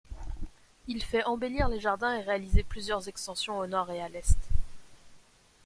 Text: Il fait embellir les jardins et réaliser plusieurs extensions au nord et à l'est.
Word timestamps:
Il 0.87 1.03
fait 1.03 1.23
embellir 1.25 1.67
les 1.69 1.79
jardins 1.79 2.15
et 2.15 2.23
réaliser 2.23 2.63
plusieurs 2.63 3.07
extensions 3.07 3.59
au 3.59 3.67
nord 3.67 3.91
et 3.91 4.01
à 4.01 4.09
l'est. 4.09 4.39